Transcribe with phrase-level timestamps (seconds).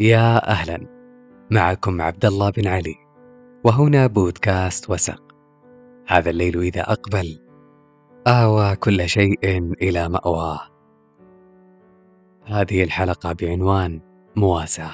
[0.00, 0.86] يا أهلا.
[1.50, 2.96] معكم عبد الله بن علي
[3.64, 5.22] وهنا بودكاست وسق.
[6.06, 7.38] هذا الليل إذا أقبل
[8.26, 9.38] آوى كل شيء
[9.82, 10.60] إلى مأواه.
[12.44, 14.00] هذه الحلقة بعنوان
[14.36, 14.92] مواساة.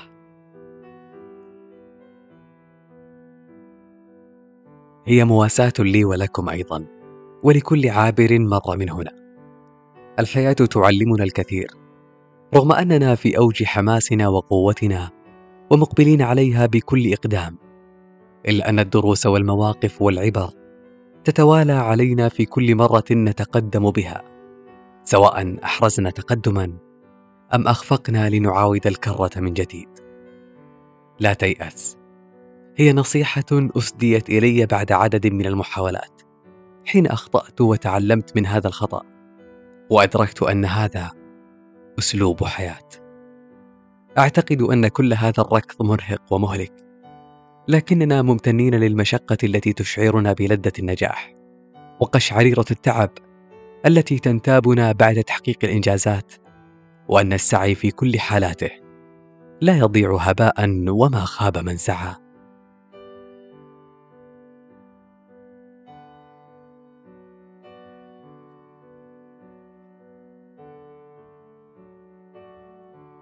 [5.06, 6.86] هي مواساة لي ولكم أيضا
[7.42, 9.12] ولكل عابر مر من هنا.
[10.18, 11.85] الحياة تعلمنا الكثير.
[12.54, 15.10] رغم أننا في أوج حماسنا وقوتنا
[15.70, 17.58] ومقبلين عليها بكل إقدام
[18.48, 20.50] إلا أن الدروس والمواقف والعبر
[21.24, 24.22] تتوالى علينا في كل مرة نتقدم بها
[25.04, 26.72] سواء أحرزنا تقدما
[27.54, 29.88] أم أخفقنا لنعاود الكرة من جديد.
[31.20, 31.96] لا تيأس
[32.76, 36.22] هي نصيحة أسديت إلي بعد عدد من المحاولات
[36.86, 39.02] حين أخطأت وتعلمت من هذا الخطأ
[39.90, 41.10] وأدركت أن هذا
[41.98, 42.88] أسلوب حياة
[44.18, 46.72] أعتقد أن كل هذا الركض مرهق ومهلك
[47.68, 51.34] لكننا ممتنين للمشقة التي تشعرنا بلذة النجاح
[52.00, 53.10] وقشعريرة التعب
[53.86, 56.32] التي تنتابنا بعد تحقيق الإنجازات
[57.08, 58.70] وأن السعي في كل حالاته
[59.60, 60.54] لا يضيع هباء
[60.88, 62.14] وما خاب من سعى.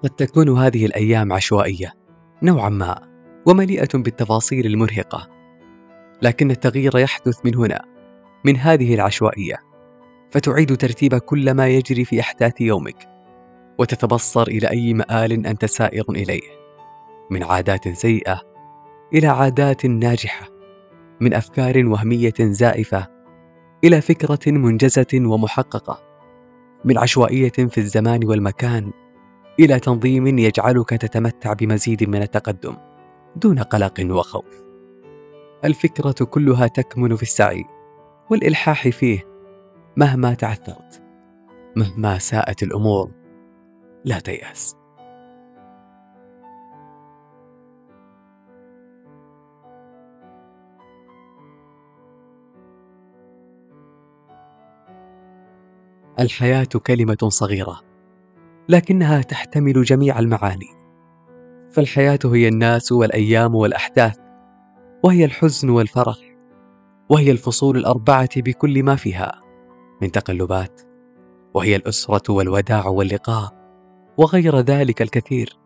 [0.05, 1.92] قد تكون هذه الأيام عشوائية
[2.42, 3.00] نوعا ما
[3.47, 5.28] ومليئة بالتفاصيل المرهقة.
[6.22, 7.84] لكن التغيير يحدث من هنا
[8.44, 9.56] من هذه العشوائية.
[10.30, 13.08] فتعيد ترتيب كل ما يجري في أحداث يومك
[13.78, 16.42] وتتبصر إلى أي مآل أنت سائر إليه
[17.30, 18.41] من عادات سيئة
[19.14, 20.48] إلى عادات ناجحة
[21.20, 23.06] من أفكار وهمية زائفة
[23.84, 26.00] إلى فكرة منجزة ومحققة
[26.84, 28.92] من عشوائية في الزمان والمكان
[29.60, 32.77] إلى تنظيم يجعلك تتمتع بمزيد من التقدم
[33.36, 34.65] دون قلق وخوف.
[35.65, 37.65] الفكرة كلها تكمن في السعي
[38.31, 39.20] والإلحاح فيه
[39.97, 41.03] مهما تعثرت
[41.76, 43.10] مهما ساءت الأمور.
[44.04, 44.76] لا تيأس.
[56.21, 57.94] الحياة كلمة صغيرة.
[58.69, 60.69] لكنها تحتمل جميع المعاني.
[61.70, 64.16] فالحياة هي الناس والأيام والأحداث
[65.04, 66.16] وهي الحزن والفرح
[67.10, 69.42] وهي الفصول الأربعة بكل ما فيها
[70.03, 70.80] من تقلبات
[71.54, 73.53] وهي الأسرة والوداع واللقاء
[74.19, 75.58] وغير ذلك الكثير.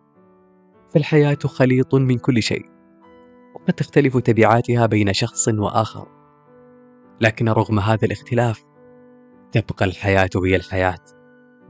[0.94, 2.64] فالحياة خليط من كل شيء
[3.54, 6.08] وقد تختلف تبعاتها بين شخص وآخر.
[7.20, 8.64] لكن رغم هذا الاختلاف
[9.52, 11.17] تبقى الحياة هي الحياة.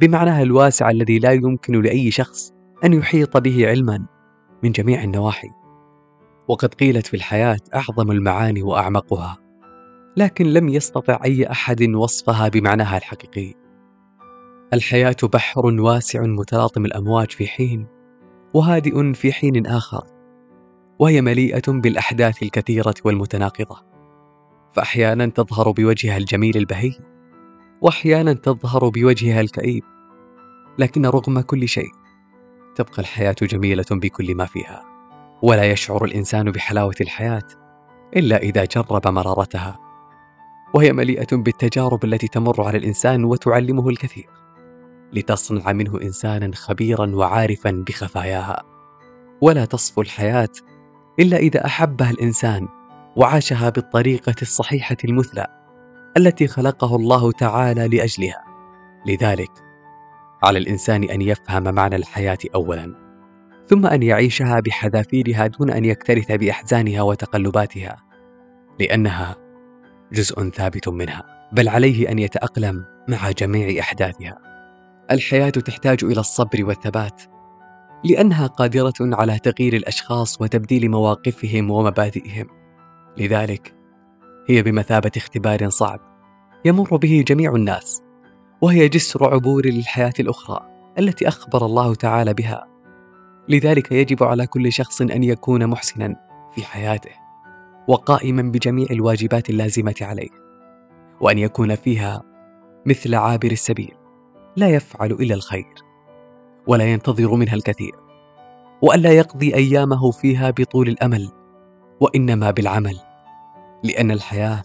[0.00, 2.52] بمعناها الواسع الذي لا يمكن لأي شخص
[2.84, 4.06] أن يحيط به علما
[4.62, 5.48] من جميع النواحي.
[6.48, 9.38] وقد قيلت في الحياة أعظم المعاني وأعمقها
[10.16, 13.54] لكن لم يستطع أي أحد وصفها بمعناها الحقيقي.
[14.72, 17.86] الحياة بحر واسع متلاطم الأمواج في حين
[18.54, 20.04] وهادئ في حين آخر
[20.98, 23.76] وهي مليئة بالأحداث الكثيرة والمتناقضة.
[24.72, 26.92] فاحيانا تظهر بوجهها الجميل البهي
[27.80, 29.84] وأحيانا تظهر بوجهها الكئيب
[30.78, 31.90] لكن رغم كل شيء
[32.74, 34.84] تبقى الحياة جميلة بكل ما فيها
[35.42, 37.42] ولا يشعر الإنسان بحلاوة الحياة
[38.16, 39.78] إلا إذا جرب مرارتها
[40.74, 44.28] وهي مليئة بالتجارب التي تمر على الإنسان وتعلمه الكثير
[45.12, 48.62] لتصنع منه إنسانا خبيرا وعارفا بخفاياها
[49.40, 50.48] ولا تصفو الحياة
[51.20, 52.68] إلا إذا أحبها الإنسان
[53.16, 55.57] وعاشها بالطريقة الصحيحة المثلى.
[56.18, 58.44] التي خلقه الله تعالى لأجلها.
[59.06, 59.50] لذلك
[60.42, 62.94] على الإنسان أن يفهم معنى الحياة اولا
[63.66, 67.96] ثم أن يعيشها بحذافيرها دون أن يكترث بأحزانها وتقلباتها
[68.80, 69.36] لأنها
[70.12, 74.38] جزء ثابت منها بل عليه أن يتأقلم مع جميع أحداثها.
[75.10, 77.22] الحياة تحتاج إلى الصبر والثبات
[78.04, 82.46] لأنها قادرة على تغيير الأشخاص وتبديل مواقفهم ومبادئهم.
[83.18, 83.74] لذلك
[84.48, 86.07] هي بمثابة اختبار صعب
[86.64, 88.02] يمر به جميع الناس
[88.60, 90.60] وهي جسر عبور للحياة الأخرى
[90.98, 92.66] التي أخبر الله تعالى بها.
[93.48, 96.16] لذلك يجب على كل شخص أن يكون محسنا
[96.54, 97.10] في حياته
[97.88, 100.30] وقائما بجميع الواجبات اللازمة عليه
[101.20, 102.22] وأن يكون فيها
[102.86, 103.94] مثل عابر السبيل
[104.56, 105.74] لا يفعل إلا الخير
[106.66, 107.94] ولا ينتظر منها الكثير
[108.82, 111.28] والا يقضي أيامه فيها بطول الأمل
[112.00, 112.98] وإنما بالعمل
[113.84, 114.62] لأن الحياة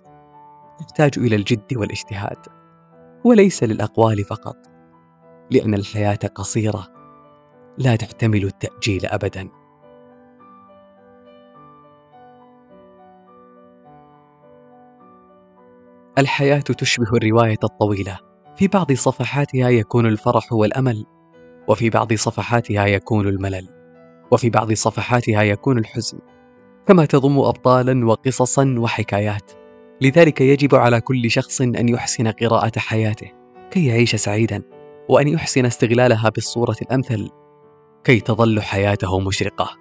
[0.83, 2.37] تحتاج إلى الجد والاجتهاد
[3.23, 4.57] وليس للأقوال فقط
[5.51, 6.87] لأن الحياة قصيرة
[7.77, 9.49] لا تحتمل التأجيل أبدا.
[16.17, 18.19] الحياة تشبه الرواية الطويلة
[18.55, 21.05] في بعض صفحاتها يكون الفرح والأمل
[21.67, 23.69] وفي بعض صفحاتها يكون الملل
[24.31, 26.19] وفي بعض صفحاتها يكون الحزن
[26.87, 29.62] كما تضم ابطالا وقصصا وحكايات.
[30.01, 33.31] لذلك يجب على كل شخص أن يحسن قراءة حياته
[33.71, 34.63] كي يعيش سعيدا
[35.09, 37.29] وأن يحسن استغلالها بالصورة الأمثل
[38.03, 39.77] كي تظل حياته مشرقة.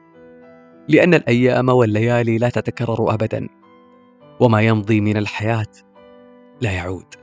[0.88, 3.48] لأن الأيام والليالي لا تتكرر أبدا
[4.40, 5.66] وما يمضي من الحياة
[6.60, 7.14] لا يعود.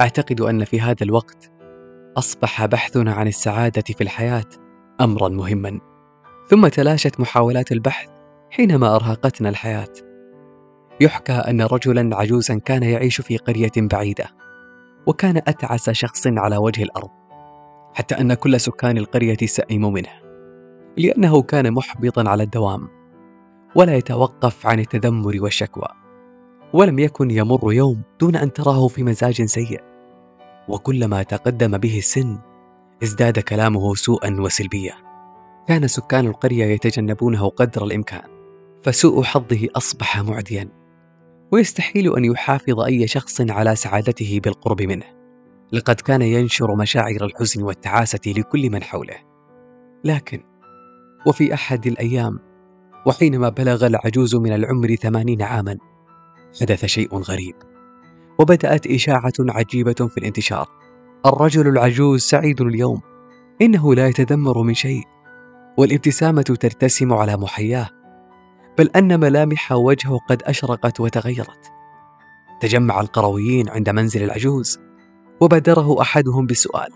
[0.00, 1.55] أعتقد أن في هذا الوقت
[2.16, 4.44] أصبح بحثنا عن السعادة في الحياة
[5.00, 5.80] أمرا مهما.
[6.48, 8.08] ثم تلاشت محاولات البحث
[8.50, 9.92] حينما أرهقتنا الحياة.
[11.00, 14.24] يحكى أن رجلا عجوزا كان يعيش في قرية بعيدة
[15.06, 17.10] وكان أتعس شخص على وجه الأرض
[17.94, 20.10] حتى أن كل سكان القرية سئموا منه
[20.96, 22.88] لأنه كان محبطا على الدوام
[23.74, 25.88] ولا يتوقف عن التذمر والشكوى
[26.72, 29.95] ولم يكن يمر يوم دون أن تراه في مزاج سيء.
[30.68, 32.38] وكلما تقدم به السن
[33.02, 35.06] ازداد كلامه سوءا وسلبيه
[35.68, 38.36] كان سكان القرية يتجنبونه قدر الإمكان
[38.82, 40.68] فسوء حظه أصبح معديا.
[41.52, 45.04] ويستحيل أن يحافظ أي شخص على سعادته بالقرب منه.
[45.72, 49.16] لقد كان ينشر مشاعر الحزن والتعاسة لكل من حوله.
[50.04, 50.42] لكن
[51.26, 52.38] وفي أحد الأيام
[53.06, 55.76] وحينما بلغ العجوز من العمر ثمانين عاما
[56.60, 57.54] حدث شيء غريب.
[58.38, 60.68] وبدأت إشاعة عجيبة في الانتشار.
[61.26, 63.00] الرجل العجوز سعيد اليوم.
[63.62, 65.02] إنه لا يتذمر من شيء.
[65.78, 67.88] والابتسامة ترتسم على محياه.
[68.78, 71.72] بل أن ملامح وجهه قد أشرقت وتغيرت.
[72.60, 74.80] تجمع القرويين عند منزل العجوز.
[75.40, 76.88] وبادره أحدهم بالسؤال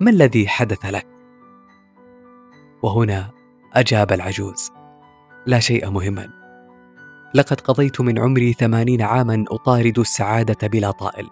[0.00, 1.06] ما الذي حدث لك؟
[2.82, 3.30] وهنا
[3.74, 4.70] أجاب العجوز.
[5.46, 6.41] لا شيء مهما.
[7.34, 11.28] لقد قضيت من عمري ثمانين عاما أطارد السعادة بلا طائل.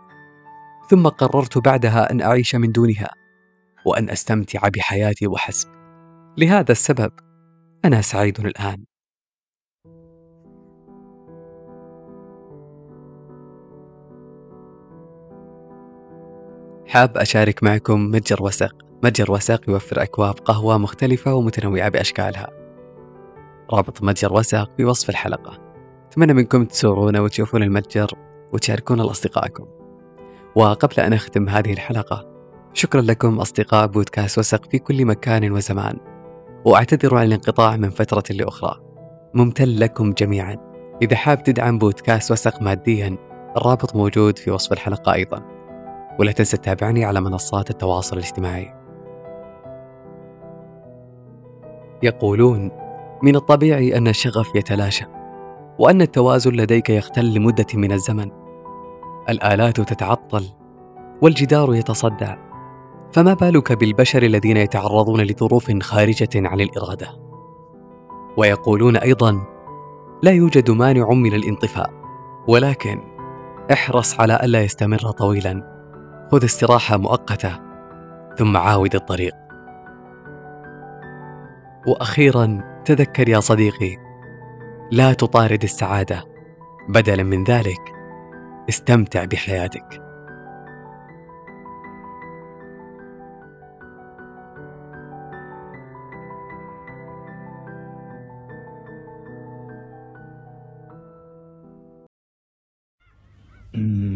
[0.91, 3.11] ثم قررت بعدها أن أعيش من دونها
[3.87, 5.69] وأن أستمتع بحياتي وحسب.
[6.39, 7.13] لهذا السبب
[7.85, 8.85] أنا سعيد الآن.
[16.87, 22.49] حاب أشارك معكم متجر وسق متجر وسق يوفر أكواب قهوة مختلفة ومتنوعة بأشكالها.
[23.73, 25.70] رابط متجر وسق في وصف الحلقة.
[26.11, 28.11] أتمنى منكم تزورون وتشوفون المتجر
[28.53, 29.67] وتشاركون لأصدقائكم.
[30.55, 32.27] وقبل أن أختم هذه الحلقة
[32.75, 35.97] شكرا لكم أصدقاء بودكاست وسق في كل مكان وزمان.
[36.65, 38.81] وأعتذر عن الانقطاع من فترة لأخرى.
[39.35, 40.57] ممتن لكم جميعا.
[41.03, 43.17] إذا حاب تدعم بودكاست وسق ماديا
[43.57, 45.43] الرابط موجود في وصف الحلقة أيضا.
[46.19, 48.75] ولا تنسى تتابعني على منصات التواصل الاجتماعي.
[52.03, 52.71] يقولون
[53.23, 55.20] من الطبيعي أن الشغف يتلاشى.
[55.79, 58.31] وأن التوازن لديك يختل لمدة من الزمن.
[59.29, 60.45] الآلات تتعطل
[61.23, 62.37] والجدار يتصدع
[63.13, 67.09] فما بالك بالبشر الذين يتعرضون لظروف خارجة عن الإرادة؟
[68.37, 69.47] ويقولون أيضا
[70.23, 71.91] لا يوجد مانع من الانطفاء
[72.49, 73.01] ولكن
[73.73, 75.81] احرص على ألا يستمر طويلا.
[76.33, 77.59] خذ استراحة مؤقتة
[78.39, 79.35] ثم عاود الطريق.
[81.87, 84.10] وأخيرا تذكر يا صديقي
[84.93, 86.25] لا تطارد السعادة
[86.89, 87.81] بدلا من ذلك.
[88.69, 90.03] استمتع بحياتك.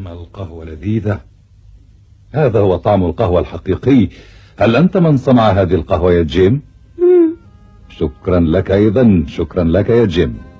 [0.06, 1.20] القهوة لذيذة.
[2.32, 4.08] هذا هو طعم القهوة الحقيقي.
[4.58, 6.62] هل أنت من صنع هذه القهوة يا جيم؟
[7.88, 9.24] شكرا لك أيضا.
[9.26, 10.53] شكرا لك يا جيم.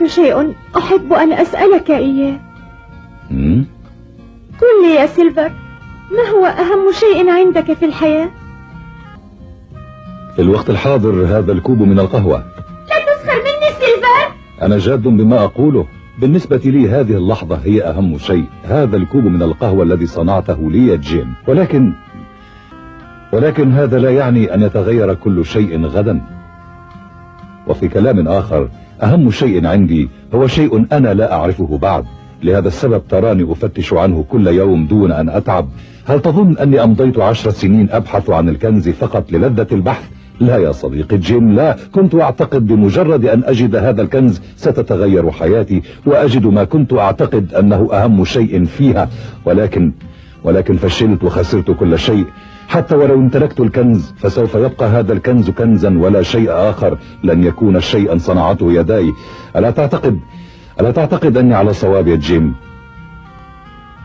[0.00, 2.38] هناك شيء أحب أن أسألك إياه.
[4.60, 5.52] قل لي يا سيلفر
[6.10, 8.28] ما هو أهم شيء عندك في الحياة؟
[10.36, 12.38] في الوقت الحاضر هذا الكوب من القهوة.
[12.88, 14.34] لا تسخر مني سيلفر!
[14.62, 15.86] أنا جاد بما أقوله.
[16.20, 18.44] بالنسبة لي هذه اللحظة هي أهم شيء.
[18.64, 21.34] هذا الكوب من القهوة الذي صنعته لي يا جيم.
[21.46, 21.92] ولكن
[23.32, 26.20] ولكن هذا لا يعني أن يتغير كل شيء غدا.
[27.66, 28.68] وفي كلام آخر
[29.02, 32.04] أهم شيء عندي هو شيء أنا لا أعرفه بعد.
[32.42, 35.68] لهذا السبب تراني أفتش عنه كل يوم دون أن أتعب.
[36.04, 40.04] هل تظن أني أمضيت عشر سنين أبحث عن الكنز فقط للذة البحث؟
[40.40, 41.76] لا يا صديقي جيم لا.
[41.92, 48.24] كنت أعتقد بمجرد أن أجد هذا الكنز ستتغير حياتي وأجد ما كنت أعتقد أنه أهم
[48.24, 49.08] شيء فيها.
[49.44, 49.92] ولكن
[50.44, 52.26] ولكن فشلت وخسرت كل شيء.
[52.68, 58.18] حتى ولو امتلكت الكنز فسوف يبقى هذا الكنز كنزا ولا شيء آخر لن يكون شيئا
[58.18, 59.12] صنعته يداي.
[59.56, 60.20] ألا تعتقد
[60.80, 62.54] ألا تعتقد أني على صواب يا جيم؟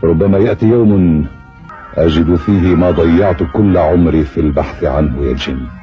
[0.04, 1.26] ربما يأتي يوم
[1.96, 5.79] أجد فيه ما ضيعت كل عمري في البحث عنه يا جيم.